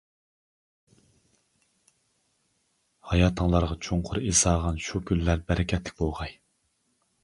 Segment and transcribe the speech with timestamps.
[3.11, 6.39] ھاياتىڭلارغا چوڭقۇر ئىز سالغان شۇ كۈنلەر بەرىكەتلىك بولغاي!